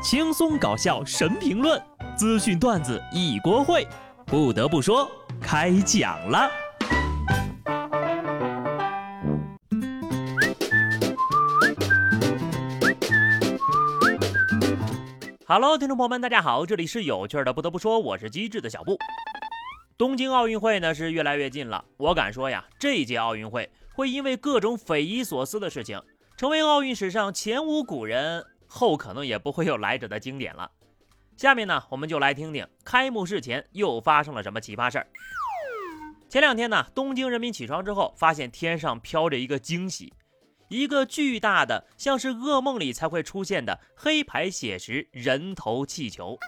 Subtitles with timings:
[0.00, 1.82] 轻松搞笑神评论，
[2.16, 3.84] 资讯段子一锅烩。
[4.24, 5.10] 不得不说，
[5.40, 6.48] 开讲了。
[15.46, 17.52] Hello，听众朋友们，大家好，这里是有趣的。
[17.52, 18.96] 不得不说，我是机智的小布。
[19.96, 26.00] 东京奥运会呢是越来越近了，我敢说呀，这届奥运会会因为各种匪夷所思的事情，
[26.36, 30.70] 成为奥运史上前无古人后可能也不会有来者的经典了。
[31.36, 35.06] 下面呢，我们就来听听开幕式前又发生了什么奇葩事儿。
[36.28, 40.12] 前两天呢，东京人民起床之后，发现天上飘着一个惊喜。
[40.68, 46.38] 一个巨大的，像是噩梦里才会出现的黑白写实人头气球，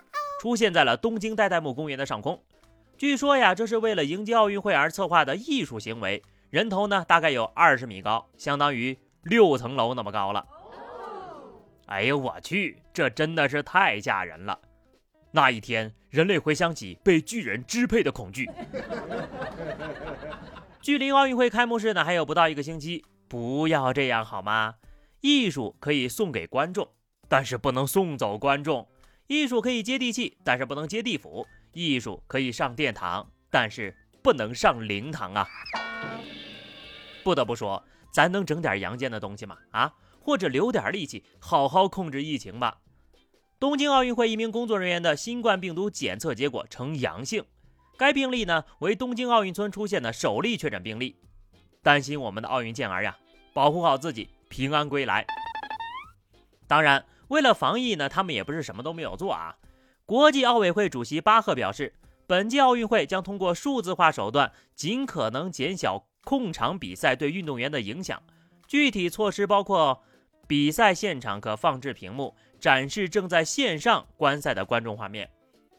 [0.42, 2.42] 出现在了东京代代木公园的上空。
[2.98, 6.22] 据说呀，这是为了迎接奥运会而策划的艺术行为。
[6.50, 10.46] 人头呢，大概有二十米高，相当于六层楼那么高了。
[11.90, 14.58] 哎呦我去，这真的是太吓人了！
[15.32, 18.48] 那一天，人类回想起被巨人支配的恐惧。
[20.80, 23.04] 距离奥运会开幕式呢，还有不到一个星期。
[23.28, 24.76] 不要这样好吗？
[25.20, 26.88] 艺术可以送给观众，
[27.28, 28.88] 但是不能送走观众。
[29.26, 31.46] 艺术可以接地气，但是不能接地府。
[31.72, 35.46] 艺术可以上殿堂，但是不能上灵堂啊！
[37.24, 39.56] 不得不说，咱能整点阳间的东西吗？
[39.70, 42.78] 啊，或者留点力气，好好控制疫情吧。
[43.58, 47.44] 东京奥运会一名工作人员的新冠病毒检测结果呈阳性，
[47.98, 51.16] 该病例呢为东京奥运村出现的首例确诊病例。
[51.82, 53.16] 担心我们的奥运健儿呀，
[53.52, 55.26] 保护好自己，平安归来。
[56.66, 59.56] 当然，为了防疫呢，他们也不是什么都没有做啊。
[60.06, 61.94] 国际奥委会主席巴赫表示，
[62.26, 68.22] 本届奥运会将通过数字化手段，尽可能减小控场比赛对运动员的影响。
[68.66, 70.02] 具体措施包括，
[70.50, 75.30] 比赛现场可放置屏幕，展示正在线上观赛的观众画面。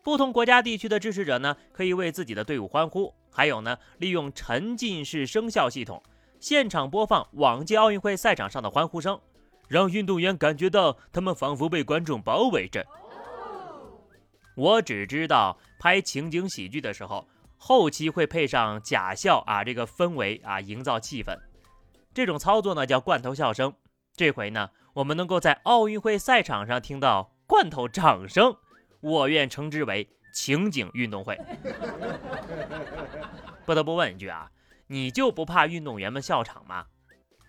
[0.02, 3.14] 不同国家地区的支持者呢，可以为自己的队伍欢呼。
[3.30, 6.02] 还有呢，利用沉浸式声效系统，
[6.40, 9.20] 现场播放往届奥运会赛场上的欢呼声，
[9.68, 12.88] 让运动员感觉到他们仿佛被观众包围着。
[14.56, 17.28] 我只知道拍情景喜剧的时候，
[17.58, 21.38] 后期会配上假笑啊，这个氛围啊，营造气氛。
[22.14, 23.74] 这种操作呢叫罐头笑声。
[24.16, 28.56] 这回呢，我们能够在奥运会赛场上听到罐头掌声。
[29.00, 31.40] 我愿称之为情景运动会。
[33.66, 34.52] 不得不问一句啊，
[34.88, 36.86] 你就不怕运动员们笑场吗？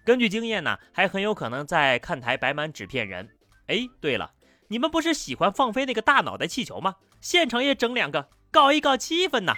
[0.04, 3.28] 根据经验呢，还很有可能在看台摆满纸片人。
[3.66, 4.32] 哎，对了，
[4.68, 6.96] 你们不是喜欢放飞那个大脑袋气球吗？
[7.20, 9.54] 现场也整两个，搞一搞气氛呐。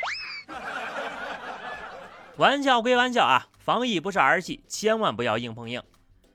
[2.36, 5.80] 玩笑归玩笑啊，防疫不是儿戏，千万不要硬碰硬。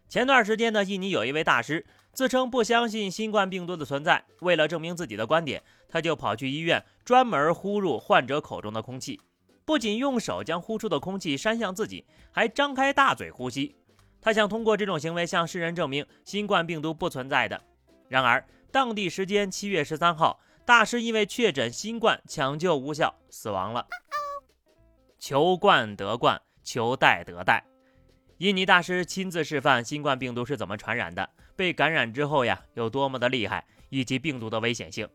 [0.09, 1.85] 前段时间呢，印尼有一位大师。
[2.11, 9.21] 自称不相信新冠病毒的存在，为了证明自己的观点，他就跑去医院专门呼入患者口中的空气，
[9.63, 13.75] 不仅用手将呼出的空气扇向自己，还张开大嘴呼吸。
[14.19, 17.61] 他想通过这种行为向世人证明新冠病毒不存在的。
[18.09, 23.85] 然而，当地时间七月十三号，大师因为确诊新冠抢救无效死亡了。
[25.19, 27.68] 求冠得冠，求代得代。
[28.39, 35.09] 印尼大师亲自示范新冠病毒是怎么传染的，被感染之后呀有多么的厉害，以及病毒的危险性。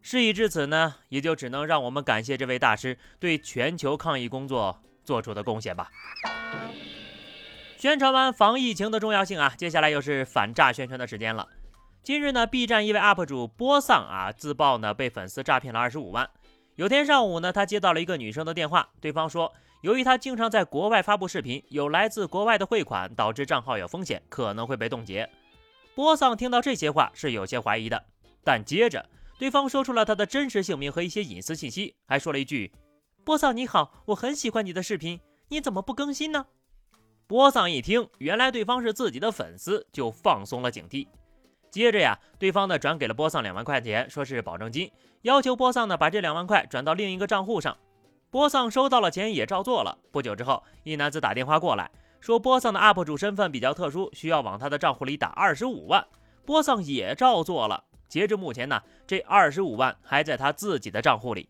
[0.00, 5.90] 事已至此呢，也就只能让我们感谢这位大师对全球抗疫工作做出的贡献吧。
[7.76, 11.48] 宣传完防疫情的重要性啊，接下来又是反诈宣传的时间了。
[12.04, 16.30] 今日呢，B 站一位 UP 主波丧啊自曝呢被粉丝诈骗了二十五万。
[16.76, 19.52] 有天上午呢，他接到了一个女生的电话，对方说。
[19.84, 25.28] 由于他经常在国外发布视频，有来自国外的汇款，导致账号有风险，可能会被冻结。
[25.94, 28.02] 波桑听到这些话是有些怀疑的，
[28.42, 29.04] 但接着
[29.38, 32.72] 对方说出了他的真实姓名和一些隐私信息，还说了一句
[33.26, 36.46] ：“波桑你好，我很喜欢你的视频，你怎么不更新呢？”
[37.28, 41.06] 波桑一听，原来对方是自己的粉丝，就放松了警惕。
[41.70, 47.76] 接着呀，对方呢转给了波桑两万块钱，说是保证金，要求波桑呢把这两万块转到另一个账户上。
[48.34, 49.96] 波桑收到了钱，也照做了。
[50.10, 51.88] 不久之后，一男子打电话过来，
[52.20, 56.04] 说波桑的 UP 主身份比较特殊，需要往他的账户里打二十五万。
[56.44, 57.84] 波桑也照做了。
[58.08, 61.48] 截至目前呢，这二十五万还在他自己的账户里。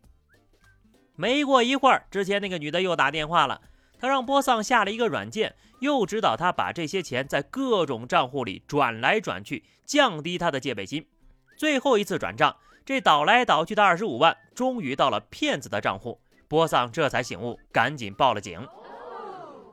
[1.16, 3.62] 没过一会儿，之前那个女的又打电话了，
[3.98, 11.08] 她让波桑下了一个软件，又指导他把这些钱在各种账户里转来转去，降低他的戒备心。
[11.56, 12.54] 最后一次转账，
[12.84, 16.20] 这倒来倒去的二十五万终于到了骗子的账户。
[16.54, 18.64] 波桑这才醒悟，赶紧报了警。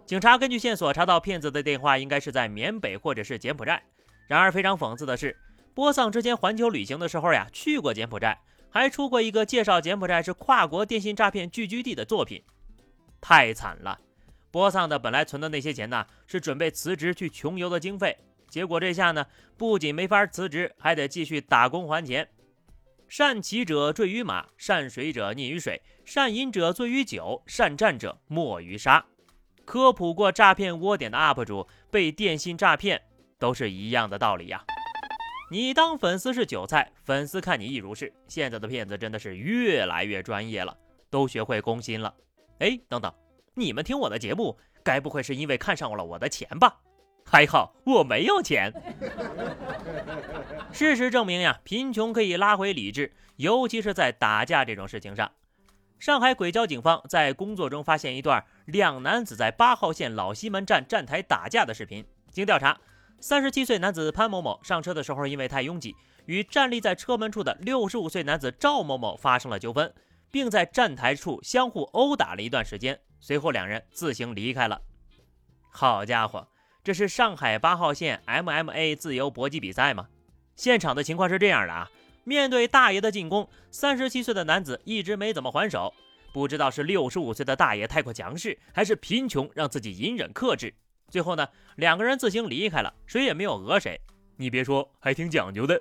[0.04, 3.83] 警察根据线索查到骗子的电话应该是在缅北或者是柬埔寨。
[4.28, 5.38] 然而非常讽刺的是，
[5.75, 8.39] 波桑之前环球旅行的时候呀，去过柬埔寨，
[8.72, 12.42] 还出过一个介绍柬埔寨是跨国电信诈骗聚居地的作品，
[13.22, 14.00] 太惨了。
[14.50, 18.18] 波桑的本来存的那些钱呢，是准备辞职去穷游的经费，
[18.50, 22.28] 结果这下呢，不仅没法辞职，还得继续打工还钱。
[23.11, 29.05] 善骑者坠于马，善水者溺于水，善饮者醉于酒，善战者没于沙。
[29.65, 33.01] 科普过诈骗窝点的 UP 主被电信诈骗，
[33.37, 34.63] 都是一样的道理呀。
[35.51, 38.13] 你当粉丝是韭菜，粉丝看你亦如是。
[38.29, 40.73] 现在的骗子真的是越来越专业了，
[41.09, 42.15] 都学会攻心了。
[42.59, 43.13] 哎，等等，
[43.55, 46.79] 你们听我的节目，该不会是因为看上了我的钱吧？
[47.31, 48.74] 还好我没有钱。
[50.74, 55.31] 事实证明呀，贫穷可以拉回理智，尤其是在打架这种事情上。
[55.98, 62.78] 上海轨交警方在工作中发现一段两男子在八号线老西门站站台打架的视频，经调查。
[63.22, 65.95] 三十七岁男子潘某某上车的时候，因为太拥挤，
[66.25, 69.94] 与站立在车门处的六十五岁男子赵某某发生了纠纷，
[70.30, 73.00] 并在站台处相互殴打了一段时间。
[73.22, 74.81] 随后两人自行离开了。
[75.69, 76.48] 好家伙，
[76.83, 80.07] 这是上海八号线 MMA 自由搏击比赛吗？
[80.56, 81.88] 现场的情况是这样的啊，
[82.24, 85.94] 面对大爷的进攻，三十七岁的男子一直没怎么还手，
[86.33, 90.74] 不知道是六十五岁的大爷太过强势，还是贫穷让自己隐忍克制。
[91.07, 94.01] 最后呢，两个人自行离开了，谁也没有讹谁。
[94.38, 95.80] 你别说，还挺讲究的。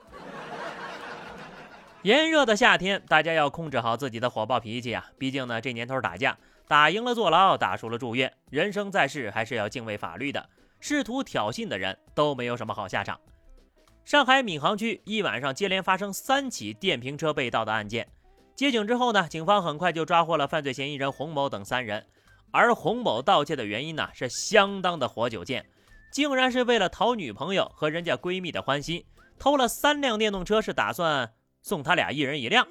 [2.03, 5.11] 炎热的夏天，大家要控制好自己的火爆脾气啊！
[5.19, 6.37] 毕竟呢，这年头打架，
[6.69, 8.31] 打赢了坐牢，打输了住院。
[8.51, 10.47] 人生在世，还是要敬畏法律的。
[10.81, 13.21] 试图挑衅的人都没有什么好下场。
[14.05, 18.09] 上海闵行区一晚上接连发生三起电瓶车被盗的案件。
[18.57, 22.05] 接警之后呢，警方很快就抓获了犯罪嫌疑人洪某等三人。
[22.51, 25.65] 而洪某盗窃的原因呢，是相当的活久见，
[26.13, 29.05] 竟然是为了讨女朋友和人家闺蜜的欢心，
[29.39, 31.33] 偷了三辆电动车，是打算
[31.63, 32.67] 送他俩一人一辆。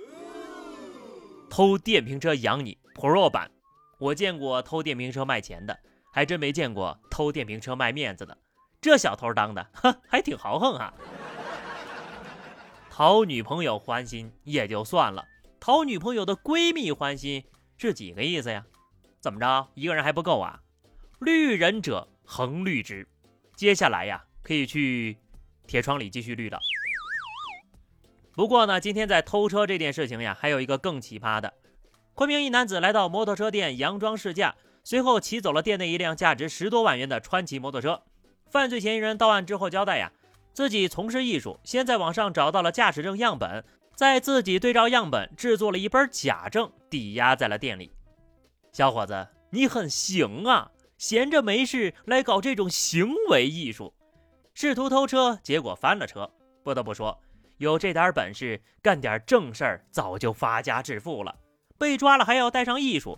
[1.50, 3.50] 偷电瓶车养你 Pro 版，
[4.00, 5.80] 我见过偷电瓶车卖钱的，
[6.12, 8.38] 还真没见过偷电瓶车卖面子的。
[8.82, 10.94] 这小偷当的，哼，还挺豪横啊！
[12.90, 15.26] 讨女朋友欢心也就算了，
[15.60, 17.44] 讨女朋友的闺蜜欢心
[17.78, 18.66] 是几个意思呀？
[19.20, 20.62] 怎么着，一个人还不够啊？
[21.20, 23.08] 绿人者恒绿之。
[23.56, 25.18] 接下来呀，可以去
[25.68, 26.60] 铁窗里继续绿了。
[28.34, 31.54] 不过呢，今天在偷车这件事情呀，还有一个更奇葩的。
[32.14, 38.02] 昆明一男子来到摩托车店佯装试驾，随后骑走了店内一辆价值十多万元的川崎摩托车。
[38.50, 40.12] 犯罪嫌疑人到案之后交代呀，
[40.54, 43.64] 自己从事艺术，先在网上找到了驾驶证样本，
[43.96, 47.92] 再自己对照样本制作了一本假证，抵押在了店里。
[48.72, 50.72] 小伙子，你很行啊！
[50.98, 53.94] 闲着没事来搞这种行为艺术，
[54.54, 56.30] 试图偷车，结果翻了车。
[56.64, 57.18] 不得不说，
[57.58, 61.36] 有这点本事，干点正事儿，早就发家致富了。
[61.78, 63.18] 被抓了还要带上艺术，